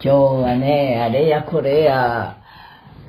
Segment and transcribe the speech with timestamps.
[0.00, 2.36] 今日はね、あれやこれや、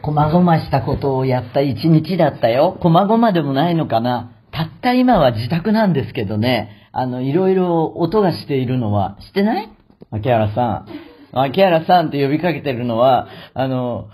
[0.01, 2.79] こまごましたことをやった一日だったよ。
[2.81, 4.31] こまごまでもないのかな。
[4.51, 9.69] たった今は自宅なんですけどね、あの、いろいろ音がしているのは、知ってない？
[10.09, 10.85] 秋原さ
[11.31, 11.39] ん。
[11.39, 14.09] 秋原さんって呼びかけてるのは、あの、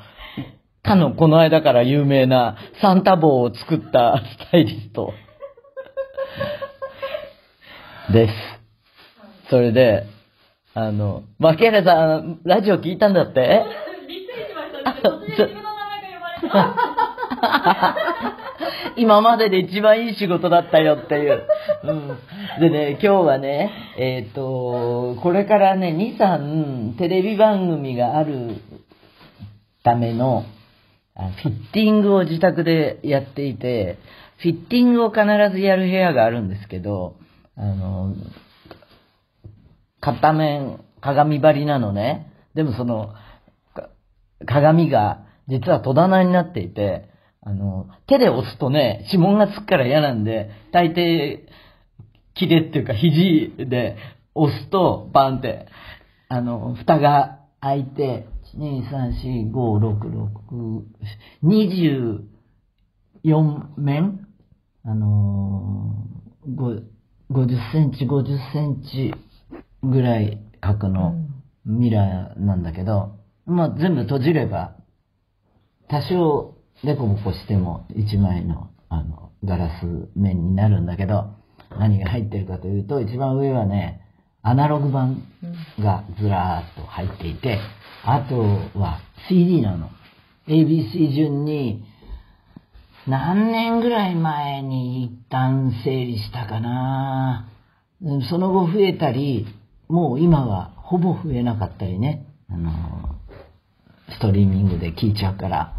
[0.84, 5.14] かのこの間から有名なサンタ帽を作ったスタイリスト。
[8.12, 8.34] です。
[9.50, 10.14] それで、
[10.78, 13.64] あの、牧原さん、ラジオ聞いたんだって？
[14.10, 15.08] びっくりしました。
[15.08, 16.66] 突然自分の名前が呼ば
[17.46, 17.96] れた。
[18.98, 21.44] 今までで一番いい仕事だったよっていう。
[21.84, 22.18] うん、
[22.60, 28.56] でね、今日はね、えっ、と、これからね、2、3テレビ番組がある
[29.82, 30.44] ための
[31.16, 33.98] あフィッティングを自宅でやっていて、
[34.40, 37.16] フィッティングを必ずやる部屋があるんですけど、
[37.56, 38.14] あの、
[40.02, 42.32] 片面鏡張りなのね。
[42.54, 43.16] でもその、
[44.46, 47.10] 鏡が実は戸棚になっていて、
[47.42, 51.46] あの、手で押すとね、指紋がつくから嫌なんで、大抵、
[52.34, 53.98] 切れっていうか肘で
[54.34, 55.68] 押すと、バンって、
[56.28, 60.10] あの、蓋が開いて、1、2、3、4、5、6、
[60.44, 60.82] 6、
[61.44, 62.20] 24
[63.78, 64.26] 面？
[64.88, 66.84] あのー、
[67.32, 69.16] 50センチ、50センチ
[69.90, 71.16] ぐらい角の
[71.66, 74.76] ミラーなんだけど、まあ全部閉じれば、
[75.90, 81.34] 多少デコボコしても1枚のあのガラス面になるんだけど、
[81.80, 84.02] 何が入ってるかというと、一番上はね、
[84.42, 85.24] アナログ版
[85.80, 87.60] がずらーっと入っていて、
[88.04, 88.40] あと
[88.80, 89.90] は CD なの。
[90.48, 91.84] ABC 順に、
[93.08, 97.50] 何年ぐらい前に一旦整理したかな
[98.02, 99.48] うんその後増えたり、
[99.88, 102.72] もう今はほぼ増えなかったりね、あの、
[104.10, 105.74] ストリーミングで聞いちゃうから、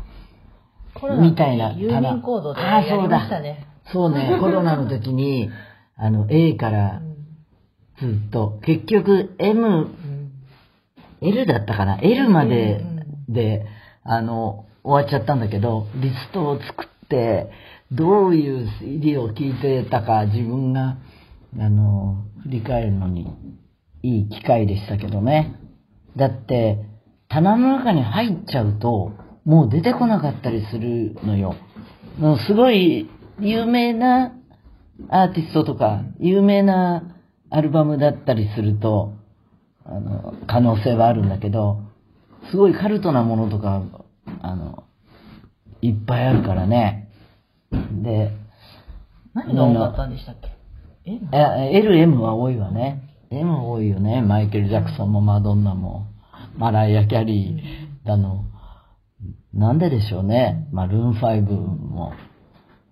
[1.20, 1.72] みたいな。
[1.72, 3.66] 郵便コードでああ、やりそうだましたね。
[3.92, 5.50] そうね、 コロナの時に、
[5.96, 7.00] あの、A から
[7.98, 10.32] ずっと、結局 M、うん。
[11.20, 12.84] L だったかな ?L まで
[13.28, 13.66] うんで、
[14.04, 17.50] あの、終わっちゃったんだけど、リストを作って、
[17.90, 20.96] どういう CD を聴いてたか自分が、
[21.58, 23.26] あの、振り返るのに
[24.06, 25.56] いい機会でしたけどね。
[26.16, 26.78] だって、
[27.28, 29.12] 棚の中に入っちゃうと、
[29.44, 31.56] もう出てこなかったりするのよ。
[32.18, 34.32] もうすごい有名な
[35.08, 37.16] アーティストとか、有名な
[37.50, 39.14] アルバムだったりすると、
[39.84, 41.80] あの、可能性はあるんだけど、
[42.50, 43.82] すごいカルトなものとか、
[44.40, 44.84] あの、
[45.82, 47.08] いっぱいあるからね。
[48.02, 48.30] で、
[49.34, 50.48] 何が多かったんでしたっけ？
[51.10, 53.02] えいや LM は多いわね。
[53.30, 54.22] M 多いよね。
[54.22, 56.06] マイケル・ジャクソンもマドンナも、
[56.56, 58.44] マライア・キャリーだの。
[59.52, 60.68] なんででしょうね。
[60.72, 62.12] マルーン5も。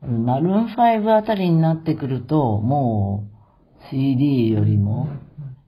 [0.02, 5.08] マルーン5あたりになってくると、もう CD よりも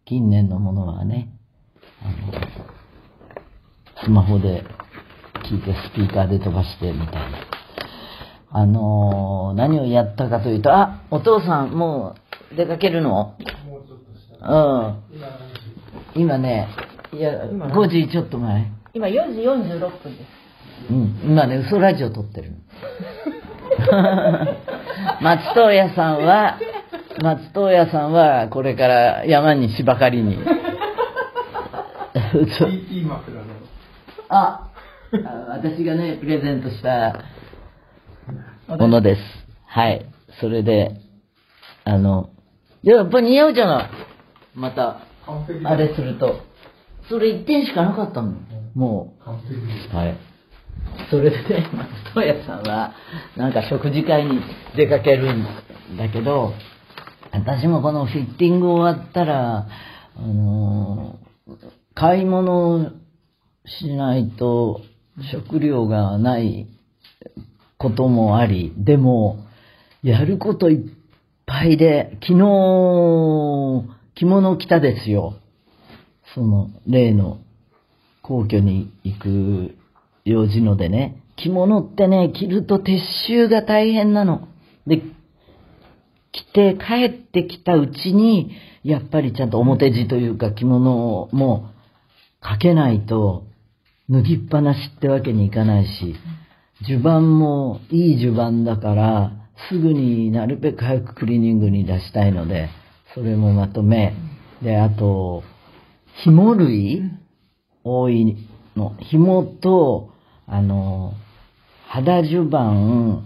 [0.05, 1.29] 近年のものはね、
[2.03, 2.33] あの
[4.05, 4.65] スマホで
[5.51, 7.39] 聞いてスピーカーで飛ばしてみたいな。
[8.51, 12.15] あのー何をやったかというと、あ、お父さんも
[12.53, 13.35] う出かけるの？
[14.41, 16.23] うん。
[16.23, 16.69] 今ね、
[17.13, 18.71] いや、今5時ちょっと前。
[18.95, 20.91] 今4時46分です。
[20.91, 22.53] うん、今ね、嘘ラジオ撮ってる。
[25.21, 26.59] 松任谷さんは、
[27.23, 30.39] 松任谷さんは、これから山に芝刈りに。
[34.29, 34.71] あ、
[35.25, 37.25] あ私がね、プレゼントした
[38.69, 39.23] ものです。
[39.67, 40.05] はい。
[40.41, 41.01] それで、
[41.85, 42.31] あの、
[42.83, 43.87] やっぱ似合うじゃない。
[44.57, 45.07] また、
[45.65, 46.41] あれすると。
[47.09, 48.35] それ1点しかなかったの。
[48.75, 49.93] も完璧です。
[49.93, 49.97] う。
[49.97, 50.17] はい。
[51.11, 52.95] それでね、松任谷さんは、
[53.37, 54.41] なんか食事会に
[54.77, 55.45] 出かけるん
[55.97, 56.55] だけど、
[57.33, 59.69] 私もこのフィッティング終わったら、
[60.17, 61.27] あのー
[61.97, 62.91] 買い物を
[63.65, 64.83] しないと
[65.33, 66.69] 食料がない
[67.79, 69.47] こともあり、でも、
[70.03, 70.95] やることいっ
[71.47, 75.35] ぱいで、昨日、着物を着たですよ。
[76.35, 77.39] その、例の
[78.23, 79.77] 皇居に行く
[80.25, 82.99] 用事のでね、着物ってね、着ると撤
[83.29, 84.49] 収が大変なの。
[84.87, 85.03] で、
[86.33, 88.51] 着て帰ってきたうちに、
[88.83, 91.71] やっぱりちゃんと表地というか着物をも
[92.41, 93.45] うかけないと
[94.09, 96.15] 脱ぎっぱなしってわけにいかないし、
[96.87, 99.33] 襦袢もいい襦袢だから、
[99.69, 102.71] すぐになるべく早くクリーニングに出したいので、
[103.17, 104.13] それもまとめ、
[104.61, 105.43] で、あと、
[106.23, 107.01] 紐類？
[107.83, 108.37] 多い
[108.77, 108.95] の。
[109.01, 110.11] 紐と、
[110.47, 111.15] あの、
[111.89, 113.23] 肌襦袢、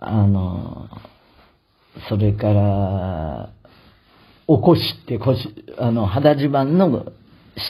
[0.00, 0.88] あの、
[2.08, 3.52] それから、
[4.48, 7.12] お腰って腰、あの、肌襦袢の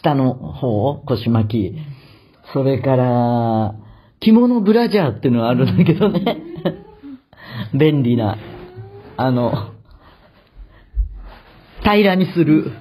[0.00, 1.76] 下の方、腰巻き。
[2.54, 3.74] それから、
[4.20, 6.38] 着物ブラジャーっていうのがあるんだけどね。
[7.78, 8.38] 便利な。
[9.18, 9.79] あの、
[11.82, 12.72] 平らにする。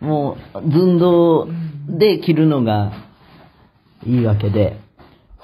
[0.00, 1.48] もう、寸胴
[1.88, 2.92] で着るのが
[4.06, 4.78] いいわけで。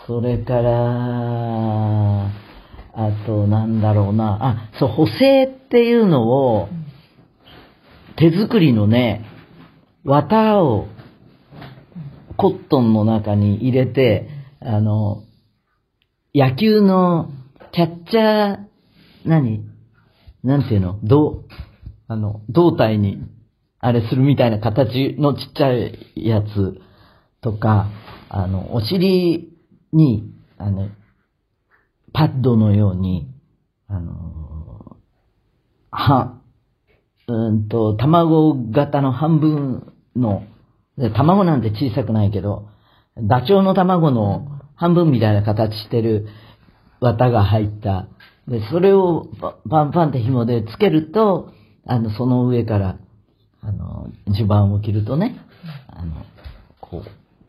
[0.07, 2.31] それから、あ
[3.27, 4.39] と、なんだろうな。
[4.41, 6.69] あ、そう、補正っていうのを、
[8.17, 9.25] 手作りのね、
[10.05, 10.89] 綿を
[12.37, 14.29] コットンの中に入れて、
[14.61, 15.23] あの、
[16.35, 17.31] 野球の
[17.73, 18.59] キャッチャー、
[19.25, 19.65] 何？
[20.43, 20.99] なんていうの？
[21.05, 21.45] 胴、
[22.09, 23.23] あの、胴体に、
[23.81, 26.81] あれするみたいな形のちっちゃいやつ
[27.43, 27.91] とか、
[28.31, 29.53] あの、お尻
[29.93, 30.89] に、あの、
[32.15, 33.29] パッドのように、
[33.87, 34.97] あの、
[35.91, 36.41] は、
[37.27, 40.45] うんと、卵型の半分の、
[41.15, 42.69] 卵なんて小さくないけど、
[43.23, 46.27] ダチョウの卵の半分みたいな形してる
[47.01, 48.09] 綿が入った。
[48.49, 49.29] で、それを
[49.69, 51.53] パンパンって紐でつけると、
[51.89, 52.99] あの、その上から、
[53.63, 55.41] あの、襦袢を着るとね、
[55.89, 56.27] あの、
[56.81, 57.03] こ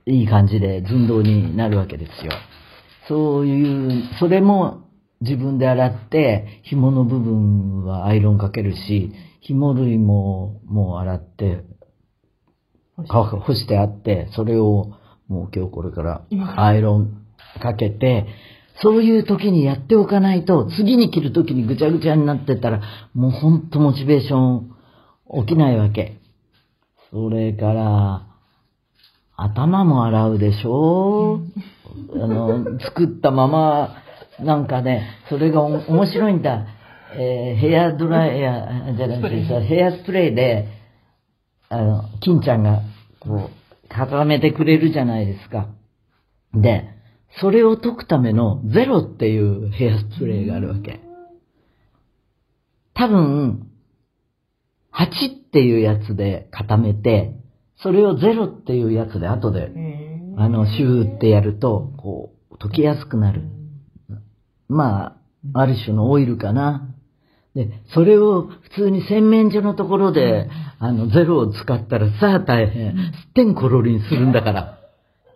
[0.07, 2.31] う、いい感じで寸胴になるわけですよ。
[3.09, 4.85] そういう、それも
[5.19, 11.65] 自分で洗って、紐の部分はアイロンかけるし、紐類ももう洗って、
[13.09, 14.93] 干してあって、それを
[15.27, 16.21] もう今日これから
[16.55, 17.25] アイロン
[17.61, 18.25] かけて、
[18.81, 22.81] そういう時にやっておかないと、次に着る時にぐちゃぐちゃになってたら、
[23.13, 24.71] もうほんとモチベーション
[25.45, 26.17] 起きないわけ。
[27.11, 28.25] それから、
[29.35, 31.41] 頭も洗うでしょ？
[32.13, 33.95] あの、作ったまま、
[34.39, 36.65] なんかね、それがお面白いんだ。
[37.15, 40.67] えーヘアドライヤーじゃなくてさ、ヘアスプレーで、
[41.69, 42.81] あの、金ちゃんが、
[43.19, 45.67] こう、固めてくれるじゃないですか。
[46.53, 46.87] で、
[47.41, 50.99] それを解くためのゼロっていうヘアスプレーがあるわけ。
[52.93, 53.69] 多分、
[54.93, 57.35] 8っていうやつで固めて、
[57.77, 59.71] それをゼロっていうやつで後で、
[60.37, 63.43] あの、シューってやると、こう、溶けやすくなる。
[64.67, 65.17] ま
[65.53, 66.93] あ、ある種のオイルかな。
[67.55, 70.49] で、それを普通に洗面所のところで、
[70.79, 72.97] あの、ゼロを使ったらさあ大変、す
[73.29, 74.79] ってんころりんするんだから、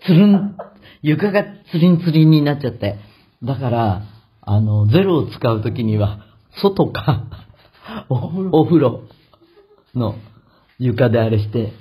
[0.06, 0.58] つるん、
[1.04, 2.98] 床がつりんつりんになっちゃって。
[3.44, 4.04] だから、
[4.42, 6.26] あの、ゼロを使うときには、
[6.62, 7.28] 外か、
[8.10, 9.04] おお風呂
[9.94, 10.16] の
[10.80, 11.74] 床であれして、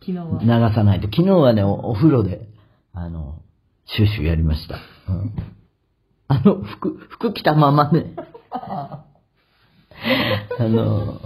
[0.00, 0.40] 昨日は。
[0.42, 1.06] 流さないと。
[1.06, 2.48] 昨日はね、おお風呂で、
[2.92, 3.40] あの、
[3.86, 4.76] シューシューやりました。
[5.08, 5.32] うん
[6.26, 8.06] あの、服、服着たままね、
[8.50, 9.04] あ
[10.58, 11.20] の、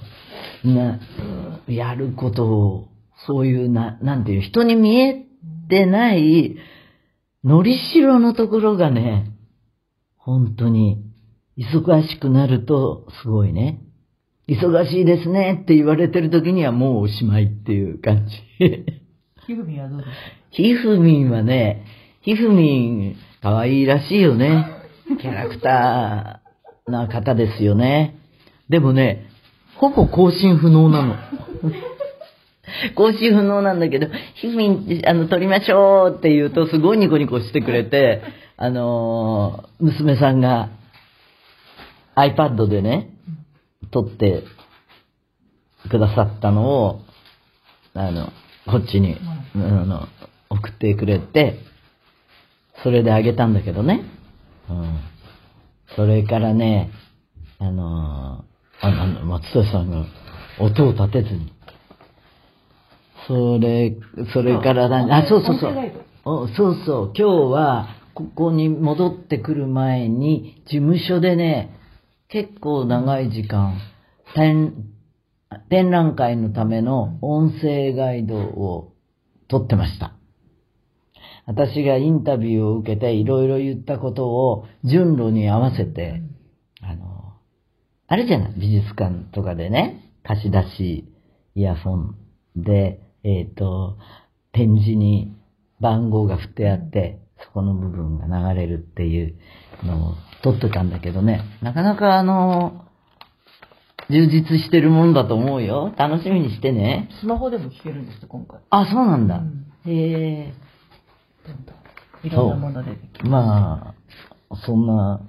[0.64, 0.98] な、
[1.68, 2.88] やることを、
[3.26, 5.24] そういうな、なんていう、人に見え
[5.68, 6.56] てない、
[7.44, 9.31] のりしろのところがね、
[10.17, 11.05] 本当に、
[11.56, 13.81] 忙しくなると、すごいね。
[14.49, 18.32] 忙しいですねって言われてる時にはもうおしまいっていう感じ。
[19.46, 20.14] ひふみんはどうですか？
[20.50, 21.85] ひふみんはね、
[22.23, 24.66] ひふみん、可愛いらしいよね。
[25.21, 28.18] キャラクターな方ですよね。
[28.68, 29.26] でもね、
[29.76, 31.16] ほぼ更新不能なの。
[32.94, 38.23] 更新不能なんだけど、ひふみん、あの、撮りましょうって言うと、すごいニコニコしてくれて、
[38.56, 40.70] あのー娘さんが
[42.16, 43.11] iPad でね、
[43.92, 44.42] 撮って
[45.88, 47.00] くださったのを、
[47.94, 48.32] あの、
[48.66, 49.16] こっちに、
[49.54, 50.08] あの、
[50.50, 51.61] 送ってくれて、
[52.82, 54.02] それであげたんだけどね。
[54.68, 55.00] うん。
[55.94, 56.90] それからね、
[57.58, 60.04] あのーあの、松田さんが
[60.61, 61.52] 音を立てずに。
[63.28, 63.97] それ、
[64.32, 65.75] それからだ、あ、そうそうそう。
[66.25, 71.78] おそうそう、今日は、ここに戻ってくる前に、事務所でね、
[72.28, 73.78] 結構長い時間、
[74.35, 74.75] 展、
[75.70, 78.92] 展覧会のための音声ガイドを
[79.47, 80.14] 撮ってました。
[81.47, 86.23] 私がインタビューを受けていろいろ言ったことを順路に合わせて、
[86.82, 87.32] あの、
[88.06, 88.54] あれじゃない？
[88.58, 91.11] 美術館とかでね、貸し出し
[91.54, 92.16] イヤフォン
[92.56, 93.96] で、えっ、と、
[94.52, 95.34] 展示に
[95.80, 99.34] 番号が振ってあって、そこの部分が流れるっていう
[99.84, 102.84] のを撮ってたんだけどね、なかなかあの、
[104.10, 105.92] 充実してるもんだと思うよ。
[105.96, 107.10] 楽しみにしてね。
[107.20, 108.60] スマホでも聞けるんですって、今回。
[108.70, 109.38] あ、そうなんだ。
[109.38, 110.54] うんへえ。
[112.25, 113.30] いろんなものでできる。
[113.30, 113.94] ま
[114.50, 115.20] あ、そんな、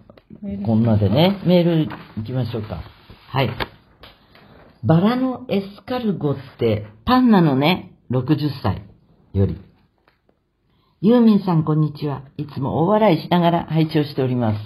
[0.66, 2.82] こんなでね、メール行きましょうか。
[3.30, 3.50] はい。
[4.84, 8.82] バラのエスカルゴってパンなのね、60歳
[9.34, 9.62] より。
[11.02, 12.24] ユーミンさんこんにちは。
[12.38, 14.60] いつも大笑いしながら拝聴しております。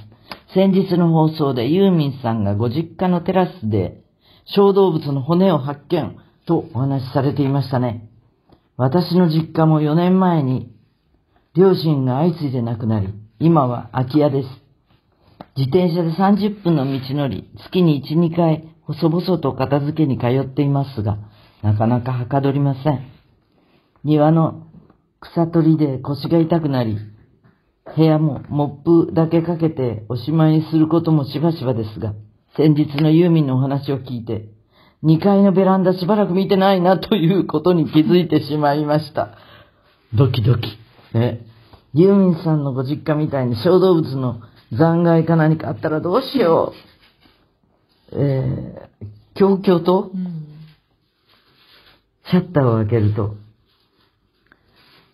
[0.54, 4.04] 先日の放送でユーミンさんがご実家のテラスで
[4.46, 6.16] 小動物の骨を発見
[6.46, 8.08] とお話しされていましたね。
[8.78, 10.76] 私の実家も4年前に
[11.56, 14.50] 両親が相次いで亡くなり、今は空き家です。
[15.58, 21.18] 自転車で30分の道のり、月に1、2回、細々と片付けに通っていますが、
[21.62, 23.00] なかなかはかどりません。
[24.04, 24.68] 庭の
[25.22, 26.98] 草取りで腰が痛くなり、
[27.96, 32.14] 部屋もモップだけかけておしまいにすることもしばしばですが、
[32.58, 34.50] 先日のユーミンのお話を聞いて、
[35.04, 39.38] 2階のベランダしばらく見てないなということに気づいてしまいました。
[40.14, 40.78] ドキドキ。
[41.14, 41.46] ね。
[41.94, 46.93] ユーミンさんのご実家みたいに小動物の残骸か何かあったらどうしよう。
[48.16, 50.12] えー、強々と。
[52.30, 53.36] シャッターを開けると、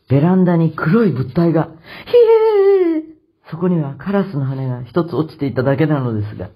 [0.10, 3.04] ベランダに黒い物体が、ひえー
[3.52, 6.52] そこにはカラスの羽が一つ落ちていただけなのですが、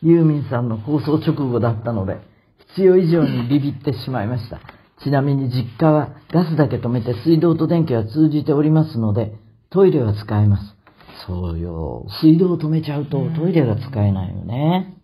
[0.00, 2.18] ユーミンさんの放送直後だったので、
[2.68, 4.60] 必要以上にビビってしまいました。
[5.02, 9.34] ちなみに実家はガスだけ止めて水道と電気は通じておりますので、
[9.70, 10.76] トイレは使えます。
[11.26, 12.06] そうよ。
[12.22, 14.99] 水道を止めちゃうとトイレが使えないよね。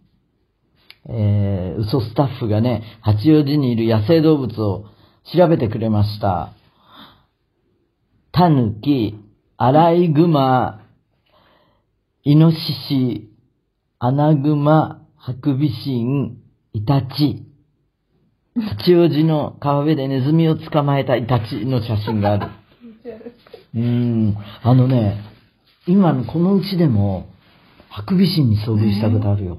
[1.09, 4.87] えー、嘘スタッフがね、八王子にいる野生動物を
[5.35, 6.53] 調べてくれました。
[8.33, 9.15] タヌキ、
[9.57, 10.83] アライグマ、
[12.25, 12.59] イノシ
[12.89, 13.31] シ、
[13.99, 16.39] アナグマ、ハクビシン、
[16.73, 17.45] イタチ。
[18.57, 22.47] 八王子の川辺でネズミを捕まえたイタチの写真がある。
[23.75, 25.21] うーん、あのね、
[25.87, 27.29] 今のこのうちでも、
[27.89, 29.59] ハクビシンに遭遇したことあるよ。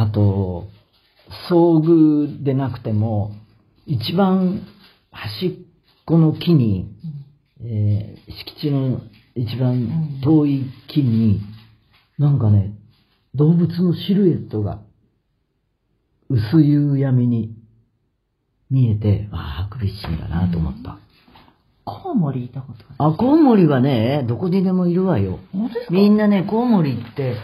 [0.00, 0.68] あと、
[1.50, 3.32] 遭遇でなくても、
[3.84, 4.62] 一番
[5.10, 5.52] 端っ
[6.04, 6.88] この木に、
[7.60, 9.00] えー敷地の
[9.34, 11.40] 一番遠い木に、
[12.16, 12.74] なんかね、
[13.34, 14.78] 動物のシルエットが
[16.28, 17.56] 薄夕闇に
[18.70, 20.98] 見えて、ああ、ハクビシンだなと思った。
[21.84, 23.14] コウモリいたことある。
[23.14, 25.40] あ、コウモリはね、どこにでもいるわよ。
[25.52, 25.94] 本当ですか？
[25.94, 27.34] みんなね、コウモリって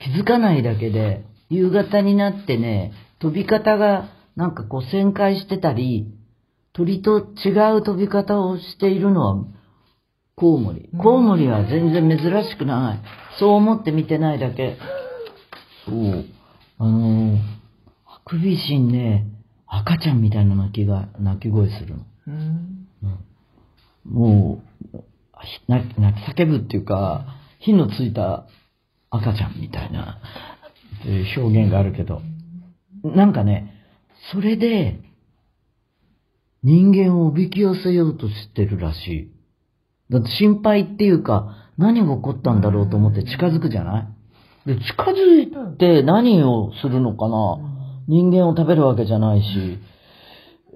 [0.00, 6.06] 気づかないだけで、夕方になってね、飛び方がなんかこう旋回してたり、
[6.72, 9.44] 鳥と違う飛び方をしているのは
[10.40, 10.88] コウモリ。
[10.98, 13.38] コウモリは全然珍しくない。
[13.38, 14.78] そう思って見てないだけ。
[15.84, 16.24] そう。
[16.78, 17.36] あのー、
[18.06, 19.26] ハクビシンね、
[19.66, 22.04] 赤ちゃんみたいな鳴きが、鳴き声するの。
[22.28, 22.86] うん。
[24.06, 24.62] も
[24.94, 24.98] う、
[25.68, 27.26] 泣き叫ぶっていうか、
[27.58, 28.46] 火のついた
[29.10, 30.20] 赤ちゃんみたいな
[31.06, 32.22] えー表現があるけど、
[33.04, 33.74] なんかね、
[34.32, 35.00] それで、
[36.62, 39.32] 人間をおびき寄せようとしてるらしい。
[40.10, 44.14] だって心配っていうか、何が起こったんだろうと思って近づくじゃな
[44.66, 44.74] い？
[44.74, 47.58] で、近づいて何をするのかな？
[48.08, 49.78] 人間を食べるわけじゃないし、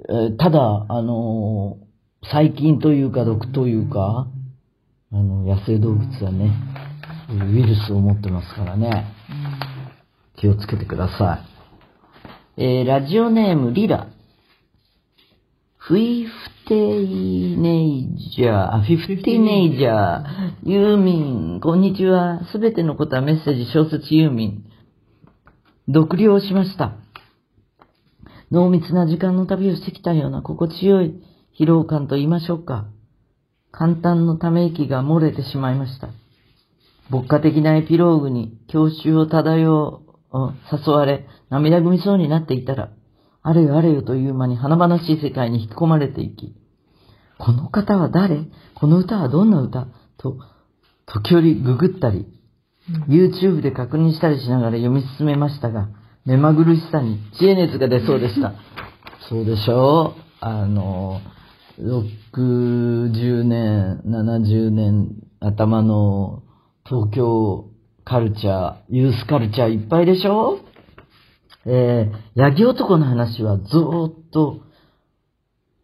[0.09, 1.85] えーただ、あのー
[2.27, 4.27] 細菌というか毒というか、
[5.13, 6.55] あの、野生動物はね、
[7.29, 9.14] ウイルスを持ってますからね、
[10.45, 11.43] 気をつけてくださ
[12.59, 12.63] い。
[12.63, 14.09] えー、ラジオネームリラ。
[15.79, 16.33] フィフ
[16.69, 20.25] テイネイジャー、フィフティネイジャー、
[20.65, 22.45] ユーミン、こんにちは。
[22.53, 24.65] すべてのことはメッセージ、小説ユーミン。
[25.91, 26.93] 読了しました。
[28.51, 31.23] 濃密な時間の旅をしてきたような心地よい
[31.59, 32.85] 疲労感と言いましょうか。
[33.73, 36.09] 簡単のため息が漏れてしまいました。
[37.09, 40.04] 牧歌的なエピローグに郷愁を漂う、
[40.73, 42.91] 誘われ、涙ぐみそうになっていたら、
[43.43, 46.57] あれよあれよという間に華々しい世界に引き込まれていき、
[47.39, 48.47] この方は誰？
[48.75, 49.87] この歌はどんな歌？
[50.19, 50.39] と、
[51.07, 52.27] 時折ググったり、
[53.09, 55.89] YouTube で確認したりしながら読み進めましたが、
[56.25, 58.53] 目まぐるしさに知恵熱が出そうでした。
[59.29, 60.21] そうでしょう。
[60.41, 61.21] あの、
[61.79, 65.11] 60年、70年
[65.41, 66.43] 頭の
[66.87, 67.67] 東京
[68.05, 70.61] カルチャー、ユースカルチャーいっぱいでしょ？
[71.67, 74.61] えー、ヤギ男の話はずーっと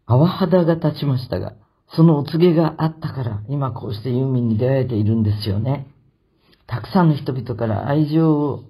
[0.05, 1.53] 泡肌が立ちましたが、
[1.95, 5.87] そのお告げがあったから、今こうしてユーミンに出会えているんですよね。
[6.67, 8.63] たくさんの人々から愛情を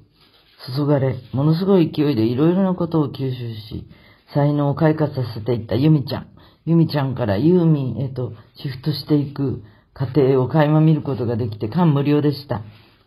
[0.76, 3.90] 注がれ、ものすごい勢いでいろいろなことを吸収し、
[4.34, 6.28] 才能を開花させていったユミちゃん。
[6.66, 12.62] ゆみちゃんからユーミンへとシフトしていく過程を垣間見ることができて感無量でした。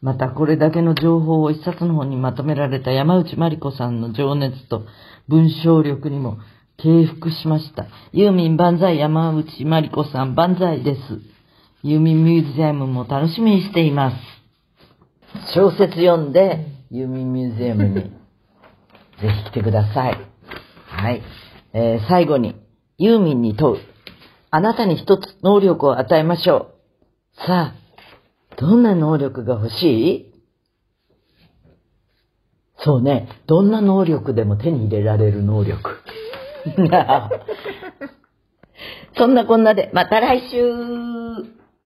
[0.05, 4.85] またこれだけの情報を一冊の本にまとめられた山内まりこさんの情熱と
[5.29, 6.37] 文章力にも
[6.77, 7.87] 敬服しました。
[8.13, 11.01] ユーミン万歳山内まりこさん万歳です。
[11.83, 14.17] ユーミンミュージアムも楽しみにしています。
[15.55, 17.95] 小説読んでユーミンミュージアムに
[19.23, 20.19] ぜひ来てください。
[20.87, 21.23] はい。
[21.73, 22.57] えー最後に、
[22.99, 23.81] ユーミンに問う。
[24.51, 26.73] あなたに一つ能力を与えましょ
[27.37, 27.47] う。
[27.47, 27.84] さあ、
[28.57, 30.35] どんな能力が欲しい？
[32.79, 33.29] そうね。
[33.47, 35.99] どんな能力でも手に入れられる能力。
[39.17, 40.63] そんなこんなで、また来週